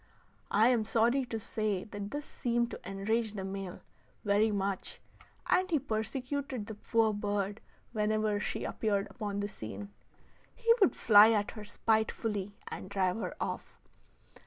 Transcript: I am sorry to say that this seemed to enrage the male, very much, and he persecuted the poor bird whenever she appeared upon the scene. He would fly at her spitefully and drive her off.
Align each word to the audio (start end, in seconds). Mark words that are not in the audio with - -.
I 0.49 0.69
am 0.69 0.83
sorry 0.83 1.25
to 1.25 1.39
say 1.39 1.83
that 1.83 2.09
this 2.09 2.25
seemed 2.25 2.71
to 2.71 2.79
enrage 2.89 3.33
the 3.35 3.43
male, 3.43 3.81
very 4.25 4.49
much, 4.49 4.99
and 5.45 5.69
he 5.69 5.77
persecuted 5.77 6.65
the 6.65 6.73
poor 6.73 7.13
bird 7.13 7.61
whenever 7.91 8.39
she 8.39 8.63
appeared 8.63 9.05
upon 9.11 9.41
the 9.41 9.47
scene. 9.47 9.89
He 10.55 10.73
would 10.81 10.95
fly 10.95 11.33
at 11.33 11.51
her 11.51 11.63
spitefully 11.65 12.55
and 12.67 12.89
drive 12.89 13.17
her 13.17 13.35
off. 13.39 13.77